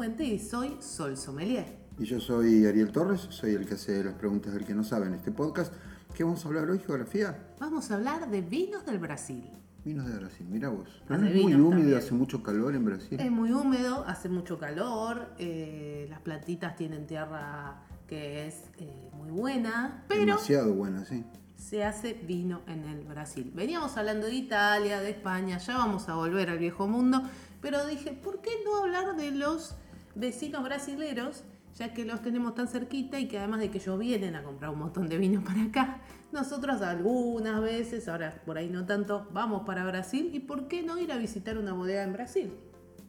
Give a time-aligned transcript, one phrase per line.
[0.00, 1.76] Fuente y soy Sol Sommelier.
[1.98, 5.04] Y yo soy Ariel Torres, soy el que hace las preguntas del que no sabe
[5.08, 5.74] en este podcast.
[6.14, 7.36] ¿Qué vamos a hablar hoy, geografía?
[7.58, 9.44] Vamos a hablar de vinos del Brasil.
[9.84, 10.88] Vinos de Brasil, mira vos.
[11.06, 11.98] Ah, ¿No de es muy húmedo, también.
[11.98, 13.20] hace mucho calor en Brasil?
[13.20, 19.28] Es muy húmedo, hace mucho calor, eh, las plantitas tienen tierra que es eh, muy
[19.30, 21.26] buena, pero Demasiado buena, sí.
[21.56, 23.52] se hace vino en el Brasil.
[23.54, 27.22] Veníamos hablando de Italia, de España, ya vamos a volver al viejo mundo,
[27.60, 29.76] pero dije, ¿por qué no hablar de los
[30.20, 31.44] vecinos brasileros?
[31.78, 34.70] Ya que los tenemos tan cerquita y que además de que ellos vienen a comprar
[34.70, 36.00] un montón de vino para acá,
[36.32, 40.98] nosotros algunas veces, ahora por ahí no tanto, vamos para Brasil y ¿por qué no
[40.98, 42.52] ir a visitar una bodega en Brasil?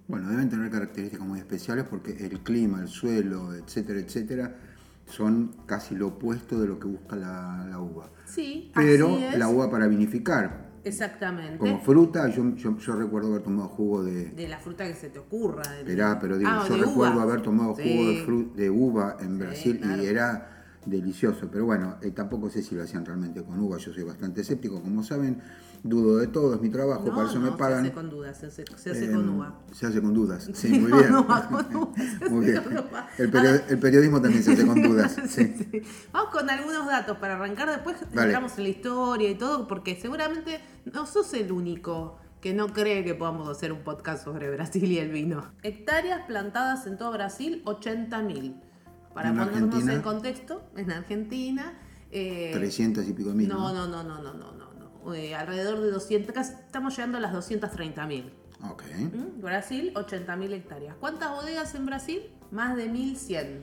[0.07, 4.55] Bueno, deben tener características muy especiales porque el clima, el suelo, etcétera, etcétera,
[5.07, 8.09] son casi lo opuesto de lo que busca la, la uva.
[8.25, 9.37] Sí, Pero así es.
[9.39, 11.57] la uva para vinificar, Exactamente.
[11.57, 14.25] como fruta, yo, yo, yo recuerdo haber tomado jugo de...
[14.31, 15.63] De la fruta que se te ocurra.
[15.71, 17.23] de- Esperá, pero digo, Ah, yo recuerdo uva.
[17.23, 17.83] haber tomado Sí.
[17.83, 20.01] jugo de, fru- de uva en Brasil claro.
[20.03, 21.49] y era delicioso.
[21.51, 23.77] Pero bueno, eh, tampoco sé si lo hacían realmente con uva.
[23.77, 25.41] Yo soy bastante escéptico, como saben,
[25.83, 27.81] dudo de todo, es mi trabajo, No, para eso no, me pagan.
[27.83, 29.59] Se hace con dudas, se hace, se hace Eh, con uva.
[29.71, 31.15] Se hace con dudas, sí, Sí, muy bien.
[31.15, 32.63] uva, con uva, se Muy bien.
[32.63, 33.07] con uva.
[33.17, 33.35] El,
[33.69, 35.15] el periodismo también se hace con dudas.
[35.27, 35.53] sí.
[35.71, 35.81] Sí.
[36.11, 38.27] Vamos con algunos datos para arrancar, después Dale.
[38.27, 40.59] entramos en la historia y todo, porque seguramente
[40.91, 44.97] no sos el único que no cree que podamos hacer un podcast sobre Brasil y
[44.97, 45.51] el vino.
[45.61, 48.55] Hectáreas plantadas en todo Brasil, 80.000.
[49.13, 49.93] Para ¿En ponernos Argentina?
[49.93, 51.73] en contexto, en Argentina...
[52.11, 53.47] eh, 300 y pico mil.
[53.47, 54.71] no, no, no, no, no, no, no.
[55.03, 55.13] no.
[55.13, 58.31] Eh, alrededor de 200, casi estamos llegando a las 230.000.
[58.69, 58.83] Ok.
[58.99, 59.41] ¿Mm?
[59.41, 60.95] Brasil, 80.000 hectáreas.
[60.99, 62.21] ¿Cuántas bodegas en Brasil?
[62.51, 63.61] Más de 1.100.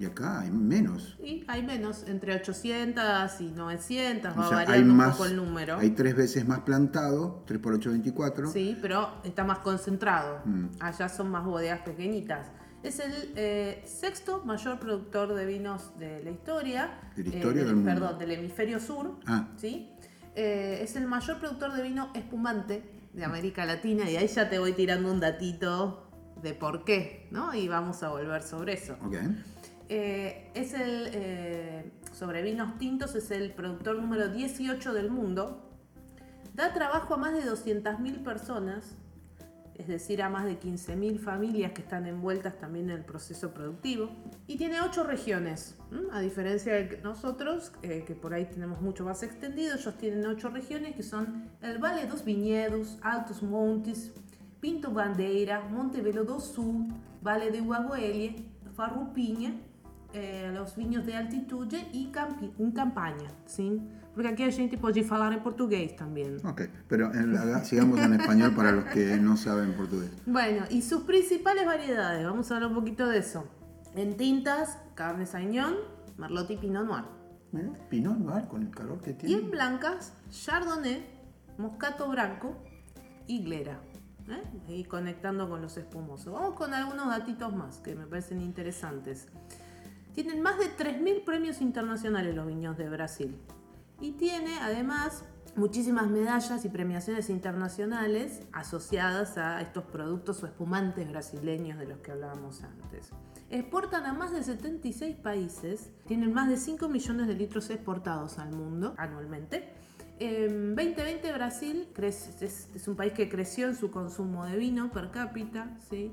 [0.00, 1.18] Y acá hay menos.
[1.24, 5.12] Y hay menos, entre 800 y 900, O va sea, variando un más.
[5.16, 5.76] poco el número.
[5.78, 8.52] Hay tres veces más plantado, 3 por 8, 24.
[8.52, 10.40] Sí, pero está más concentrado.
[10.44, 10.66] Mm.
[10.80, 12.46] Allá son más bodegas pequeñitas.
[12.82, 17.00] Es el eh, sexto mayor productor de vinos de la historia.
[17.16, 17.90] ¿De la historia eh, o del mundo?
[17.92, 19.18] Perdón, del hemisferio sur.
[19.26, 19.48] Ah.
[19.56, 19.90] ¿sí?
[20.36, 24.60] Eh, es el mayor productor de vino espumante de América Latina y ahí ya te
[24.60, 26.08] voy tirando un datito
[26.40, 27.52] de por qué, ¿no?
[27.52, 28.96] Y vamos a volver sobre eso.
[29.04, 29.16] Ok.
[29.88, 35.68] Eh, es el, sobre vinos tintos, es el productor número 18 del mundo.
[36.54, 38.94] Da trabajo a más de 200.000 personas,
[39.78, 44.10] es decir, a más de 15.000 familias que están envueltas también en el proceso productivo.
[44.48, 46.08] Y tiene 8 regiones, ¿m?
[46.12, 50.50] a diferencia de nosotros, eh, que por ahí tenemos mucho más extendido, ellos tienen 8
[50.50, 54.12] regiones que son el Vale dos Viñedos, Altos Montes,
[54.60, 56.88] Pinto Bandeira, Monte Belo do Sul,
[57.22, 59.52] Vale de Uaguelie, Farroupilha,
[60.12, 63.80] eh, los viños de altitude y campi campaña, ¿sí?
[64.18, 66.44] Porque aquí a gente pode falar en portugués también.
[66.44, 70.10] Ok, pero en sigamos en español para los que no saben portugués.
[70.26, 73.44] Bueno, y sus principales variedades, vamos a hablar un poquito de eso.
[73.94, 75.76] En tintas, Cabernet Sauvignon,
[76.16, 77.04] Merlot y Pinot Noir.
[77.88, 79.40] Pinot Noir con el calor que Y tiene.
[79.40, 81.06] en blancas, Chardonnay,
[81.56, 82.56] Moscato Branco
[83.28, 83.78] y Glera.
[84.28, 84.42] ¿eh?
[84.66, 86.32] Y conectando con los espumosos.
[86.32, 89.28] Vamos con algunos datitos más que me parecen interesantes.
[90.16, 93.38] Tienen más de 3.000 premios internacionales los viños de Brasil.
[94.00, 95.24] Y tiene además
[95.56, 102.12] muchísimas medallas y premiaciones internacionales asociadas a estos productos o espumantes brasileños de los que
[102.12, 103.10] hablábamos antes.
[103.50, 108.54] Exportan a más de 76 países, tienen más de 5 millones de litros exportados al
[108.54, 109.72] mundo anualmente.
[110.20, 115.76] En 2020 Brasil es un país que creció en su consumo de vino per cápita,
[115.88, 116.12] ¿sí?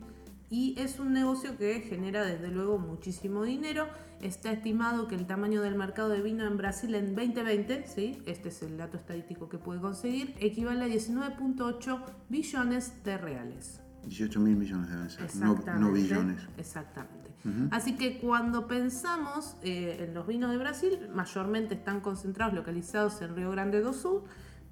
[0.50, 3.88] Y es un negocio que genera desde luego muchísimo dinero.
[4.22, 8.22] Está estimado que el tamaño del mercado de vino en Brasil en 2020, ¿sí?
[8.26, 13.82] este es el dato estadístico que puede conseguir, equivale a 19.8 billones de reales.
[14.08, 15.72] 18 mil millones no, Exactamente.
[15.80, 16.42] no billones.
[16.58, 17.26] Exactamente.
[17.70, 23.36] Así que cuando pensamos eh, en los vinos de Brasil, mayormente están concentrados, localizados en
[23.36, 24.24] Río Grande do Sul,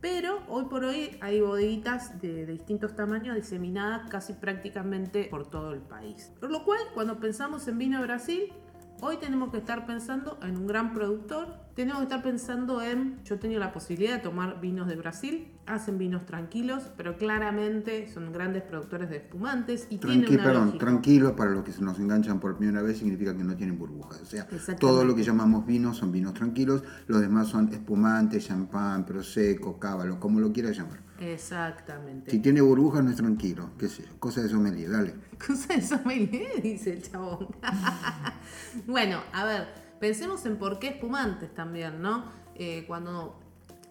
[0.03, 5.71] pero hoy por hoy hay bodeguitas de, de distintos tamaños diseminadas casi prácticamente por todo
[5.71, 6.33] el país.
[6.41, 8.51] Por lo cual, cuando pensamos en vino Brasil,
[8.99, 13.35] hoy tenemos que estar pensando en un gran productor tenemos que estar pensando en, yo
[13.35, 18.33] he tenido la posibilidad de tomar vinos de Brasil, hacen vinos tranquilos, pero claramente son
[18.33, 20.85] grandes productores de espumantes y tienen Tranqui, una perdón, lógica.
[20.85, 24.21] tranquilos para los que se nos enganchan por primera vez significa que no tienen burbujas.
[24.21, 24.47] O sea,
[24.79, 30.19] todo lo que llamamos vinos son vinos tranquilos, los demás son espumantes, champán, prosecco, cábalo,
[30.19, 30.99] como lo quieras llamar.
[31.19, 32.31] Exactamente.
[32.31, 35.13] Si tiene burbujas no es tranquilo, qué sé yo, cosa de sommelier, dale.
[35.45, 37.47] Cosa de sommelier, dice el chabón.
[38.87, 39.67] bueno, a ver,
[39.99, 42.25] pensemos en por qué espumantes también, ¿no?
[42.55, 43.39] Eh, cuando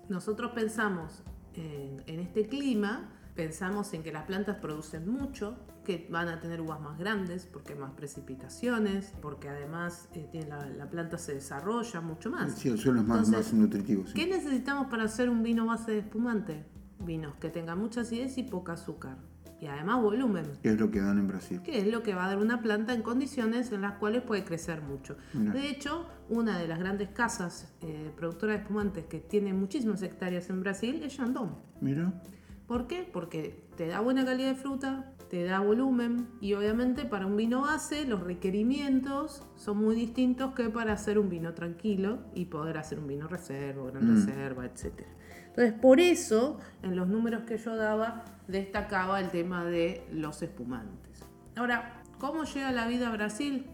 [0.08, 1.22] nosotros pensamos
[1.54, 6.60] en, en este clima, pensamos en que las plantas producen mucho, que van a tener
[6.60, 11.34] uvas más grandes, porque hay más precipitaciones, porque además eh, tiene la, la planta se
[11.34, 12.54] desarrolla mucho más.
[12.54, 14.06] Sí, el suelo es más, Entonces, más nutritivo.
[14.06, 14.12] sí.
[14.14, 16.64] ¿Qué necesitamos para hacer un vino base de espumante?
[17.00, 19.16] Vinos que tengan mucha acidez y poca azúcar.
[19.62, 20.44] Y además volumen.
[20.60, 21.60] ¿Qué es lo que dan en Brasil?
[21.62, 24.42] que es lo que va a dar una planta en condiciones en las cuales puede
[24.42, 25.16] crecer mucho.
[25.32, 30.50] De hecho, una de las grandes casas eh, productoras de espumantes que tiene muchísimas hectáreas
[30.50, 31.54] en Brasil es Chandon.
[31.80, 32.12] Mira,
[32.66, 33.08] ¿Por qué?
[33.12, 37.60] Porque te da buena calidad de fruta, te da volumen y obviamente para un vino
[37.62, 42.98] base los requerimientos son muy distintos que para hacer un vino tranquilo y poder hacer
[42.98, 44.14] un vino reserva, gran Mm.
[44.14, 45.04] reserva, etc.
[45.54, 51.22] Entonces, por eso, en los números que yo daba, destacaba el tema de los espumantes.
[51.56, 53.66] Ahora, ¿cómo llega la vida a Brasil?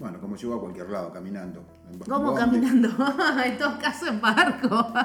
[0.00, 1.64] bueno, como llego a cualquier lado, caminando.
[2.08, 2.88] ¿Cómo caminando?
[3.44, 4.92] en todo caso, en barco.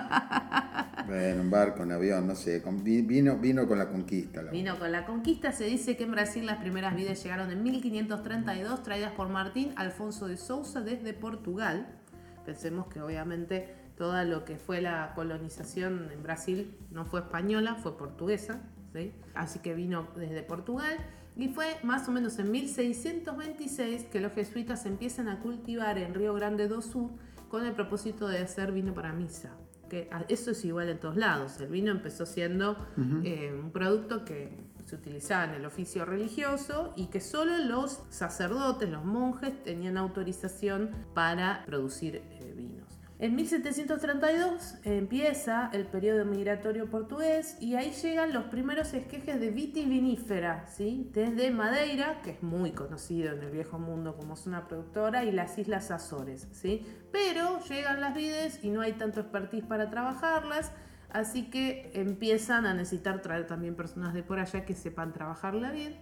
[1.07, 2.61] Bueno, en barco, en avión, no sé.
[2.83, 4.41] vino, vino con la conquista.
[4.41, 5.53] la- Vino con la conquista.
[5.53, 10.27] Se dice que en Brasil las primeras vides llegaron en 1532, traídas por Martín Alfonso
[10.27, 11.87] de Sousa desde Portugal.
[12.45, 17.97] Pensemos que obviamente todo lo que fue la colonización en Brasil no fue española, fue
[17.97, 18.61] portuguesa.
[18.93, 19.11] ¿sí?
[19.33, 20.97] Así que vino desde Portugal.
[21.35, 26.33] Y fue más o menos en 1626 que los jesuitas empiezan a cultivar en Río
[26.33, 27.11] Grande do Sul
[27.49, 29.51] con el propósito de hacer vino para misa.
[29.89, 31.59] Que eso es igual en todos lados.
[31.59, 32.75] El vino empezó siendo
[33.23, 34.51] eh, un producto que
[34.87, 40.91] se utilizaba en el oficio religioso y que solo los sacerdotes, los monjes, tenían autorización
[41.13, 42.21] para producir.
[43.19, 50.67] En 1732 empieza el periodo migratorio portugués y ahí llegan los primeros esquejes de vitivinífera,
[50.67, 51.09] ¿sí?
[51.13, 55.57] desde Madeira, que es muy conocido en el viejo mundo como una productora, y las
[55.57, 56.47] Islas Azores.
[56.51, 56.85] ¿sí?
[57.11, 60.71] Pero llegan las vides y no hay tanto expertise para trabajarlas,
[61.09, 65.95] así que empiezan a necesitar traer también personas de por allá que sepan trabajarla bien.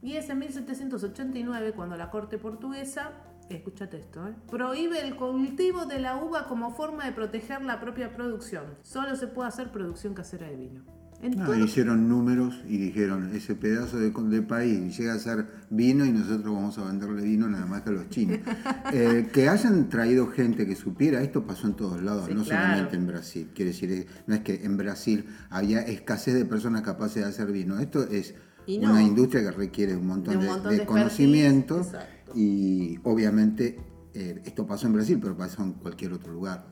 [0.00, 3.12] Y es en 1789 cuando la corte portuguesa,
[3.56, 4.32] escúchate esto, ¿eh?
[4.50, 8.64] prohíbe el cultivo de la uva como forma de proteger la propia producción.
[8.82, 10.82] Solo se puede hacer producción casera de vino.
[11.20, 15.46] En No, todo- hicieron números y dijeron, ese pedazo de, de país llega a ser
[15.70, 18.38] vino y nosotros vamos a venderle vino nada más que a los chinos.
[18.92, 22.62] Eh, que hayan traído gente que supiera, esto pasó en todos lados, Sí, no claro.
[22.64, 23.50] solamente en Brasil.
[23.54, 27.50] Quiere decir, eh, no es que en Brasil había escasez de personas capaces de hacer
[27.52, 27.78] vino.
[27.78, 28.34] Esto es
[28.66, 28.90] no.
[28.90, 32.06] una industria que requiere un montón De un de, montón de de conocimiento exacto.
[32.34, 33.78] Y obviamente
[34.14, 36.66] eh, esto pasó en Brasil, pero pasó en cualquier otro lugar.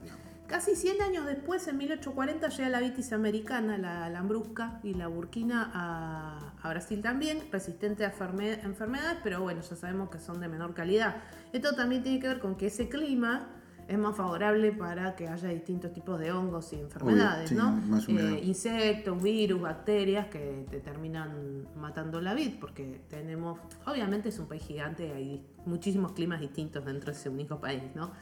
[0.47, 5.71] Casi 100 años después, en 1840, llega la vitis americana, la lambrusca y la burkina
[5.73, 10.49] a, a Brasil también, resistente a enferme- enfermedades, pero bueno, ya sabemos que son de
[10.49, 11.19] menor calidad.
[11.53, 13.49] Esto también tiene que ver con que ese clima
[13.91, 17.73] es más favorable para que haya distintos tipos de hongos y enfermedades, sí, ¿no?
[17.73, 18.37] más húmedo.
[18.37, 24.47] Eh, insectos, virus, bacterias que te terminan matando la vid, porque tenemos, obviamente es un
[24.47, 28.12] país gigante, hay muchísimos climas distintos dentro de ese único país, ¿no?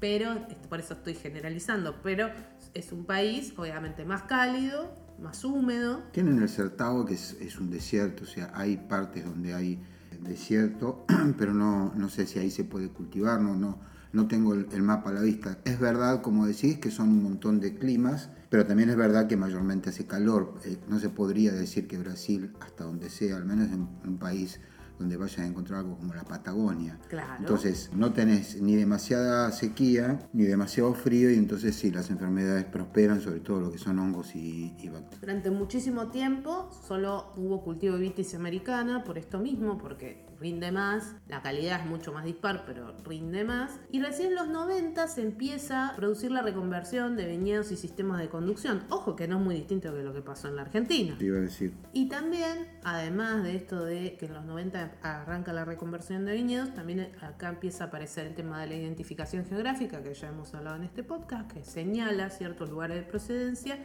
[0.00, 2.30] Pero, esto- por eso estoy generalizando, pero
[2.72, 7.68] es un país obviamente más cálido, más húmedo, Tienen el Certago, que es, es un
[7.70, 9.78] desierto, o sea, hay partes donde hay
[10.22, 11.04] desierto,
[11.38, 13.78] pero no, no sé si ahí se puede cultivar, no, no,
[14.12, 15.58] no tengo el, el mapa a la vista.
[15.64, 19.36] Es verdad, como decís, que son un montón de climas, pero también es verdad que
[19.36, 20.54] mayormente hace calor.
[20.64, 24.60] Eh, no se podría decir que Brasil, hasta donde sea, al menos en un país
[24.98, 26.98] donde vayas a encontrar algo como la Patagonia.
[27.08, 27.34] Claro.
[27.38, 33.20] Entonces, no tenés ni demasiada sequía, ni demasiado frío, y entonces sí, las enfermedades prosperan,
[33.20, 35.20] sobre todo lo que son hongos y, y bacterias.
[35.20, 41.14] Durante muchísimo tiempo solo hubo cultivo de vitis americana por esto mismo, porque rinde más,
[41.28, 43.78] la calidad es mucho más dispar, pero rinde más.
[43.90, 48.20] Y recién en los 90 se empieza a producir la reconversión de viñedos y sistemas
[48.20, 48.84] de conducción.
[48.90, 51.16] Ojo que no es muy distinto que lo que pasó en la Argentina.
[51.18, 51.74] Te iba a decir.
[51.92, 56.74] Y también, además de esto de que en los 90 arranca la reconversión de viñedos,
[56.74, 60.76] también acá empieza a aparecer el tema de la identificación geográfica, que ya hemos hablado
[60.76, 63.78] en este podcast, que señala ciertos lugares de procedencia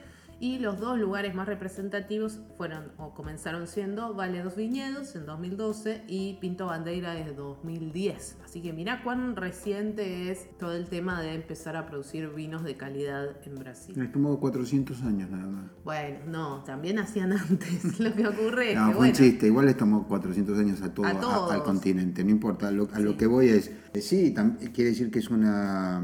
[0.44, 6.04] y los dos lugares más representativos fueron o comenzaron siendo Vale dos Viñedos en 2012
[6.10, 8.40] y Pinto Bandeira desde 2010.
[8.44, 12.76] Así que mira cuán reciente es todo el tema de empezar a producir vinos de
[12.76, 13.96] calidad en Brasil.
[13.98, 15.72] Les tomó 400 años nada más.
[15.86, 18.00] Bueno, no, también hacían antes.
[18.02, 19.48] Lo que ocurre es No, que fue bueno, un chiste.
[19.48, 22.22] Igual les tomó 400 años a todo, A al continente.
[22.22, 22.70] No importa.
[22.70, 23.72] Lo- a lo que voy es.
[23.94, 24.34] eh, Sí,
[24.74, 26.02] quiere decir que es una,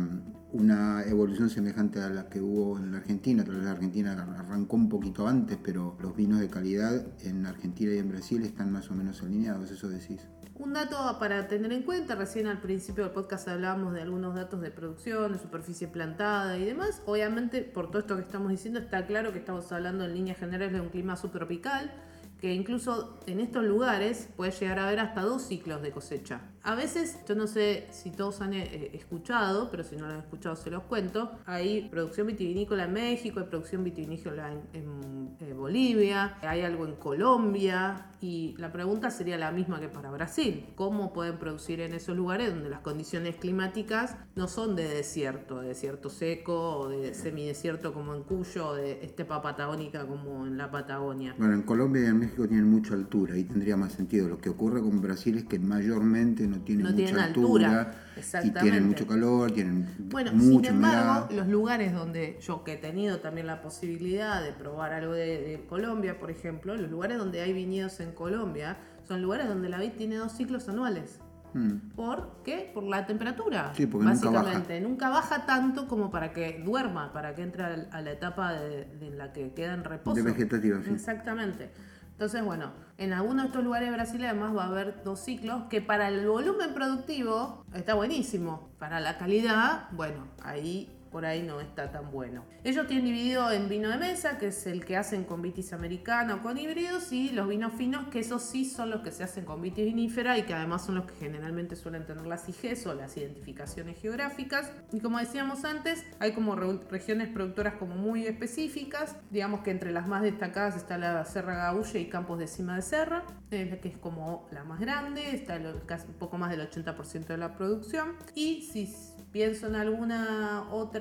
[0.51, 3.43] una evolución semejante a la que hubo en la Argentina.
[3.43, 7.93] Tal vez la Argentina arrancó un poquito antes, pero los vinos de calidad en Argentina
[7.93, 9.69] y en Brasil están más o menos alineados.
[9.71, 10.27] Eso decís.
[10.55, 14.59] Un dato para tener en cuenta, recién al principio del podcast hablábamos de algunos datos
[14.59, 17.01] de producción, de superficie plantada y demás.
[17.05, 20.73] Obviamente, por todo esto que estamos diciendo, está claro que estamos hablando en líneas generales
[20.73, 21.93] de un clima subtropical,
[22.41, 26.41] que incluso en estos lugares puede llegar a haber hasta dos ciclos de cosecha.
[26.63, 30.19] A veces, yo no sé si todos han eh, escuchado, pero si no lo han
[30.19, 36.37] escuchado se los cuento, hay producción vitivinícola en México, hay producción vitivinícola en, eh, Bolivia,
[36.41, 40.65] hay algo en Colombia y la pregunta sería la misma que para Brasil.
[40.75, 45.69] ¿Cómo pueden producir en esos lugares donde las condiciones climáticas no son de desierto, de
[45.69, 50.69] desierto seco o de semidesierto como en Cuyo o de estepa patagónica como en la
[50.69, 51.35] Patagonia?
[51.37, 54.27] Bueno, en Colombia y en México tienen mucha altura y tendría más sentido.
[54.27, 58.43] Lo que ocurre con Brasil es que mayormente no tienen No mucha tienen altura, altura,
[58.43, 61.31] y tienen mucho calor, tienen Bueno, mucha sin embargo, humedad.
[61.31, 65.65] los lugares donde yo que he tenido también la posibilidad de probar algo de, de
[65.67, 68.77] Colombia, por ejemplo, los lugares donde hay viñedos en Colombia
[69.07, 71.19] son lugares donde la vid tiene dos ciclos anuales.
[71.53, 71.95] Mm.
[71.95, 72.69] ¿Por qué?
[72.73, 73.73] Por la temperatura.
[73.75, 74.81] Sí, porque nunca básicamente.
[74.81, 75.45] Nunca baja.
[75.45, 79.53] tanto como para que duerma, para que entre a la etapa de, de la que
[79.53, 80.15] queda en reposo.
[80.15, 80.91] De vegetativa, sí.
[80.93, 81.71] Exactamente.
[82.19, 85.63] Entonces, bueno, en algunos de estos lugares de Brasil además va a haber dos ciclos
[85.69, 88.71] que para el volumen productivo está buenísimo.
[88.77, 92.43] Para la calidad, bueno, ahí por ahí no está tan bueno.
[92.63, 96.35] Ellos tienen dividido en vino de mesa, que es el que hacen con vitis americana
[96.35, 99.45] o con híbridos, y los vinos finos, que esos sí son los que se hacen
[99.45, 102.93] con vitis vinífera y que además son los que generalmente suelen tener las IGs o
[102.93, 104.71] las identificaciones geográficas.
[104.91, 109.91] Y como decíamos antes, hay como re- regiones productoras como muy específicas, digamos que entre
[109.91, 113.87] las más destacadas está la Serra Gaúcha y Campos de Cima de Serra, eh, que
[113.89, 117.55] es como la más grande, está el- casi un poco más del 80% de la
[117.55, 118.15] producción.
[118.35, 118.93] Y si
[119.31, 120.98] pienso en alguna otra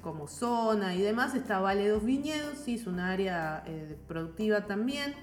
[0.00, 5.14] como zona y demás, está Valle dos Viñedos, sí, es una área eh, productiva también.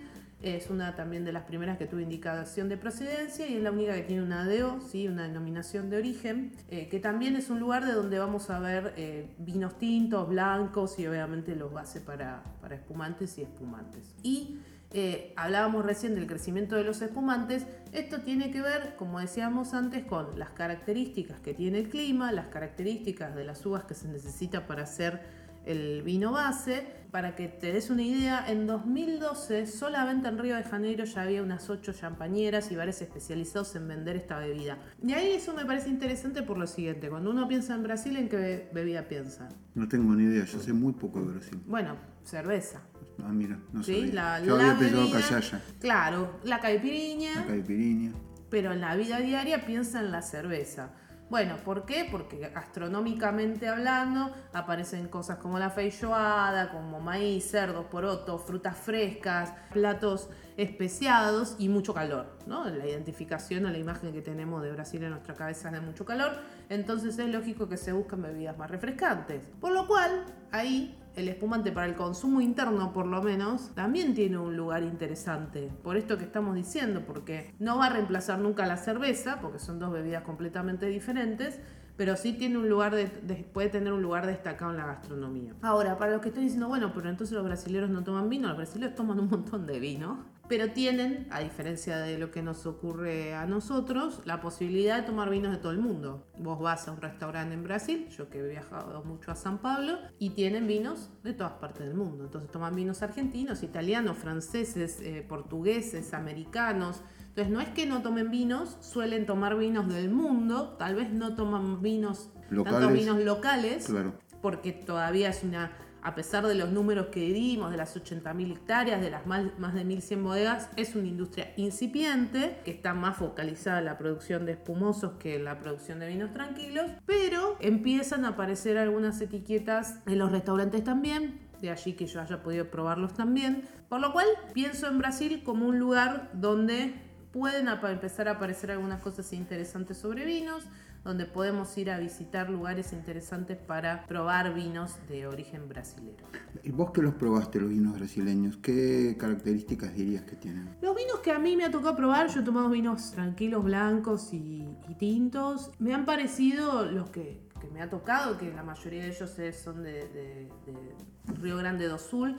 [0.42, 3.94] Es una también de las primeras que tuvo indicación de procedencia y es la única
[3.94, 5.06] que tiene una ADO, ¿sí?
[5.06, 8.94] una denominación de origen, eh, que también es un lugar de donde vamos a ver
[8.96, 14.16] eh, vinos tintos, blancos y obviamente los bases para, para espumantes y espumantes.
[14.24, 14.60] Y
[14.92, 17.66] eh, hablábamos recién del crecimiento de los espumantes.
[17.92, 22.48] Esto tiene que ver, como decíamos antes, con las características que tiene el clima, las
[22.48, 25.22] características de las uvas que se necesita para hacer
[25.66, 26.98] el vino base.
[27.12, 31.42] Para que te des una idea, en 2012 solamente en Río de Janeiro ya había
[31.42, 34.78] unas 8 champañeras y bares especializados en vender esta bebida.
[35.04, 38.30] Y ahí eso me parece interesante por lo siguiente, cuando uno piensa en Brasil, ¿en
[38.30, 39.50] qué be- bebida piensa?
[39.74, 41.60] No tengo ni idea, yo sé muy poco de Brasil.
[41.66, 42.82] Bueno, cerveza.
[43.26, 43.96] Ah, mira, no ¿sí?
[44.00, 44.14] sabía.
[44.14, 47.36] La, yo la había pensado bebida- callaya, Claro, la caipiriña.
[47.36, 48.12] la caipirinha.
[48.50, 50.92] pero en la vida diaria piensa en la cerveza.
[51.30, 52.08] Bueno, ¿por qué?
[52.10, 60.30] Porque gastronómicamente hablando aparecen cosas como la feijoada, como maíz, cerdo, poroto, frutas frescas, platos
[60.58, 62.66] especiados y mucho calor, ¿no?
[62.70, 66.06] La identificación o la imagen que tenemos de Brasil en nuestra cabeza es de mucho
[66.06, 66.32] calor,
[66.70, 69.42] entonces es lógico que se buscan bebidas más refrescantes.
[69.60, 74.38] Por lo cual, ahí el espumante para el consumo interno por lo menos también tiene
[74.38, 75.70] un lugar interesante.
[75.84, 79.80] Por esto que estamos diciendo, porque no va a reemplazar nunca la cerveza, porque son
[79.80, 81.60] dos bebidas completamente diferentes,
[81.98, 85.54] pero sí tiene un lugar de, de- puede tener un lugar destacado en la gastronomía.
[85.62, 88.56] Ahora, para los que están diciendo, bueno, pero entonces los brasileños no toman vino, los
[88.56, 93.36] brasileños toman un montón de vino, pero tienen, a diferencia de lo que nos ocurre
[93.36, 96.26] a nosotros, la posibilidad de tomar vinos de todo el mundo.
[96.40, 100.00] Vos vas a un restaurante en Brasil, yo que he viajado mucho a San Pablo,
[100.18, 102.24] y tienen vinos de todas partes del mundo.
[102.26, 107.04] Entonces toman vinos argentinos, italianos, franceses, eh, portugueses, americanos.
[107.28, 111.36] Entonces no es que no tomen vinos, suelen tomar vinos del mundo, tal vez no
[111.36, 112.92] toman vinos, tantos Locales.
[112.94, 114.14] vinos locales, Claro.
[114.42, 119.02] porque todavía es una, a pesar de los números que dimos, de las 80.000 hectáreas,
[119.02, 123.86] de las más, de 1.100 bodegas, es una industria incipiente, que está más focalizada en
[123.86, 128.78] la producción de espumosos que en la producción de vinos tranquilos, pero empiezan a aparecer
[128.78, 134.00] algunas etiquetas en los restaurantes también, de allí que yo haya podido probarlos también, por
[134.00, 136.94] lo cual pienso en Brasil como un lugar donde
[137.32, 140.64] pueden empezar a aparecer algunas cosas interesantes sobre vinos,
[141.04, 146.26] donde podemos ir a visitar lugares interesantes para probar vinos de origen brasilero.
[146.64, 148.58] ¿Y vos que los probaste, los vinos brasileños?
[148.58, 150.70] ¿Qué características dirías que tienen?
[150.82, 154.34] Los vinos que a mí me ha tocado probar, yo he tomado vinos tranquilos, blancos
[154.34, 159.04] y, y tintos, me han parecido los que, que me ha tocado, que la mayoría
[159.04, 159.32] de ellos
[159.64, 160.96] son de, de- de
[161.42, 162.36] Río Grande do Sul,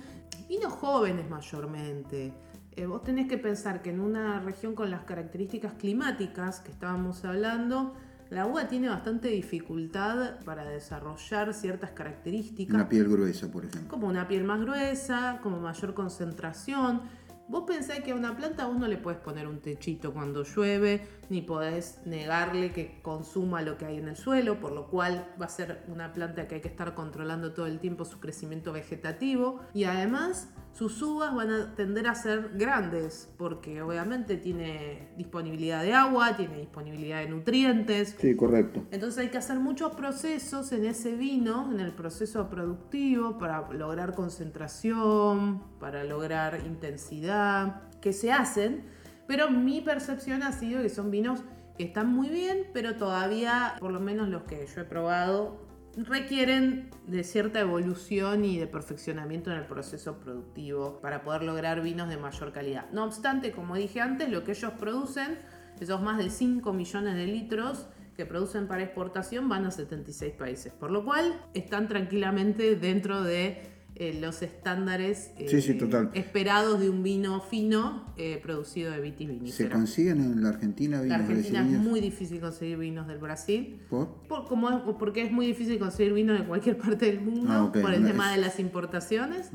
[0.48, 2.34] vinos jóvenes mayormente.
[2.76, 7.24] Eh, vos tenés que pensar que en una región con las características climáticas que estábamos
[7.24, 7.94] hablando,
[8.30, 13.88] la uva tiene bastante dificultad para desarrollar ciertas características Una piel gruesa, por ejemplo.
[13.88, 17.02] como una piel más gruesa, como mayor concentración.
[17.49, 21.04] Vos pensás que a una planta vos no le puedes poner un techito cuando llueve,
[21.30, 25.46] ni podés negarle que consuma lo que hay en el suelo, por lo cual va
[25.46, 29.62] a ser una planta que hay que estar controlando todo el tiempo su crecimiento vegetativo.
[29.75, 35.92] Y además sus uvas van a tender a ser grandes, porque obviamente tiene disponibilidad de
[35.92, 38.84] agua, tiene disponibilidad de nutrientes, Sí, correcto.
[38.90, 44.14] entonces hay que hacer muchos procesos en ese vino, en el proceso productivo, para lograr
[44.14, 48.84] concentración, para lograr intensidad, que se hacen,
[49.26, 51.42] pero mi percepción ha sido que son vinos
[51.76, 56.90] que están muy bien, pero todavía, por lo menos los que yo he probado, requieren
[57.06, 62.16] de cierta evolución y de perfeccionamiento en el proceso productivo para poder lograr vinos de
[62.16, 62.90] mayor calidad.
[62.92, 65.38] No obstante, como dije antes, lo que ellos producen,
[65.80, 70.73] esos más de 5 millones de litros que producen para exportación, van a 76 países,
[70.73, 73.62] por lo cual están tranquilamente dentro de
[74.00, 76.11] eh, los estándares eh, Sí, sí, total.
[76.14, 79.71] esperados de un vino fino eh, producido de ¿Se vitivinífera.
[79.71, 83.80] consiguen en la Argentina La vinos Argentina es muy difícil conseguir vinos del Brasil.
[83.90, 84.09] ¿Por?
[84.26, 87.71] Por, como es- porque es muy difícil conseguir vino de cualquier parte del mundo Ah,
[87.73, 89.50] por el no tema es- de las importaciones.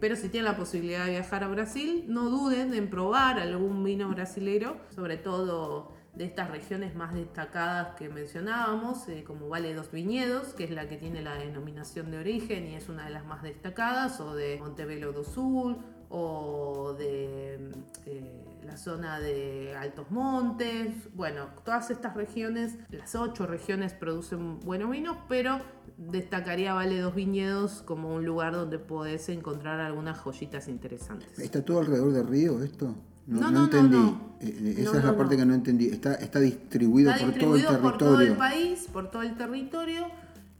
[0.00, 4.08] Pero si tienen la posibilidad de viajar a Brasil, no duden en probar algún vino
[4.08, 10.54] brasilero, sobre todo de estas regiones más destacadas que mencionábamos, eh, como Vale dos Viñedos,
[10.54, 13.42] que es la que tiene la denominación de origen y es una de las más
[13.42, 15.76] destacadas, o de Montebello do Sul,
[16.10, 17.70] o de
[18.06, 20.94] eh, la zona de Altos Montes.
[21.14, 25.60] Bueno, todas estas regiones, las ocho regiones producen buenos vinos, pero
[25.98, 31.38] destacaría Vale dos Viñedos como un lugar donde podés encontrar algunas joyitas interesantes.
[31.38, 32.94] ¿Está todo alrededor del río esto?
[33.28, 33.96] No, no, no, entendí.
[33.96, 34.28] no.
[34.40, 35.86] Eh, eh, esa es la parte que no entendí.
[35.88, 40.06] Está, está distribuido Está por todo el por todo el país, por todo el territorio.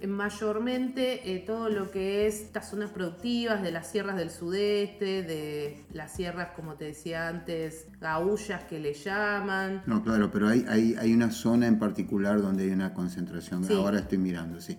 [0.00, 5.22] eh, Mayormente eh, todo lo que es estas zonas productivas de las sierras del sudeste,
[5.22, 9.82] de las sierras, como te decía antes, gaullas que le llaman.
[9.86, 13.64] No, claro, pero hay, hay, hay una zona en particular donde hay una concentración.
[13.64, 13.72] Sí.
[13.74, 14.76] Ahora estoy mirando, sí.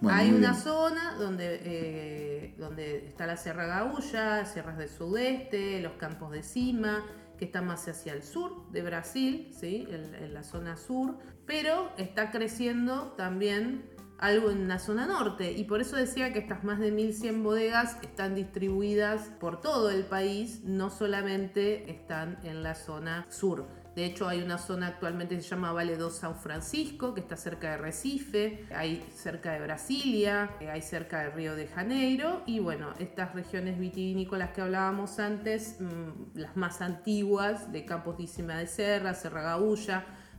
[0.00, 0.54] Bueno, Hay una bien.
[0.54, 7.04] zona donde, eh, donde está la Sierra Gaúlla, sierras del sudeste, los campos de cima,
[7.40, 9.88] que está más hacia el sur de Brasil, ¿sí?
[9.90, 15.52] en, en la zona sur, pero está creciendo también algo en la zona norte.
[15.52, 20.04] Y por eso decía que estas más de 1100 bodegas están distribuidas por todo el
[20.04, 23.66] país, no solamente están en la zona sur.
[23.94, 27.36] De hecho, hay una zona actualmente que se llama Vale do São Francisco, que está
[27.36, 32.42] cerca de Recife, hay cerca de Brasilia, eh, hay cerca de Río de Janeiro.
[32.46, 38.26] Y bueno, estas regiones vitivinícolas que hablábamos antes, mm, las más antiguas, de Campos de
[38.26, 39.42] Cima de Serra, Serra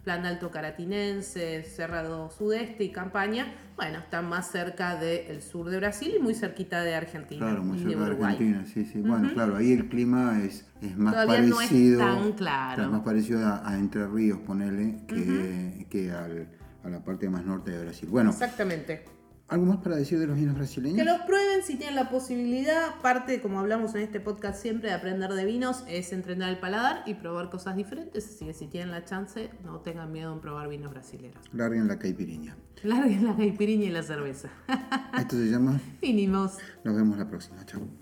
[0.03, 6.13] Plan Alto Caratinense, Cerrado Sudeste y Campaña, bueno, están más cerca del sur de Brasil
[6.17, 8.23] y muy cerquita de Argentina Claro, muy de cerca de.
[8.23, 8.99] Argentina, sí, sí.
[9.01, 11.99] Bueno, claro, ahí el clima es, es más Todavía no es parecido.
[11.99, 12.89] tan claro.
[12.91, 16.47] más parecido a, a Entre Ríos, ponele, que, que al-
[16.83, 18.09] a la parte más norte de Brasil.
[18.09, 19.05] Bueno, Exactamente.
[19.51, 20.97] ¿Algo más para decir de los vinos brasileños?
[20.97, 22.99] Que los prueben si tienen la posibilidad.
[23.01, 27.03] Parte, como hablamos en este podcast siempre, de aprender de vinos es entrenar el paladar
[27.05, 28.25] y probar cosas diferentes.
[28.25, 31.37] Así que si tienen la chance, no tengan miedo en probar vinos brasileños.
[31.53, 32.55] Larguen la caipiriña.
[32.83, 34.49] Larguen la caipirinha y la cerveza.
[35.19, 35.79] Esto se llama.
[36.01, 36.57] Vinimos.
[36.83, 37.65] Nos vemos la próxima.
[37.65, 38.00] Chao.